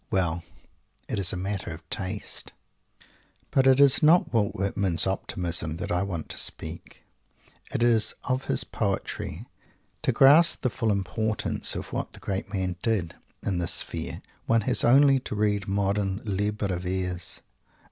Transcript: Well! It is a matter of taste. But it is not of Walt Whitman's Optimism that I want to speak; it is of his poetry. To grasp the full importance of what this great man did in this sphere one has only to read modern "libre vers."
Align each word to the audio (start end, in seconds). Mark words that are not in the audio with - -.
Well! 0.09 0.41
It 1.07 1.19
is 1.19 1.31
a 1.31 1.37
matter 1.37 1.69
of 1.69 1.87
taste. 1.91 2.53
But 3.51 3.67
it 3.67 3.79
is 3.79 4.01
not 4.01 4.25
of 4.25 4.33
Walt 4.33 4.55
Whitman's 4.55 5.05
Optimism 5.05 5.77
that 5.77 5.91
I 5.91 6.01
want 6.01 6.27
to 6.29 6.37
speak; 6.39 7.03
it 7.71 7.83
is 7.83 8.15
of 8.23 8.45
his 8.45 8.63
poetry. 8.63 9.45
To 10.01 10.11
grasp 10.11 10.61
the 10.61 10.71
full 10.71 10.91
importance 10.91 11.75
of 11.75 11.93
what 11.93 12.13
this 12.13 12.19
great 12.19 12.51
man 12.51 12.77
did 12.81 13.13
in 13.43 13.59
this 13.59 13.75
sphere 13.75 14.23
one 14.47 14.61
has 14.61 14.83
only 14.83 15.19
to 15.19 15.35
read 15.35 15.67
modern 15.67 16.19
"libre 16.25 16.79
vers." 16.79 17.41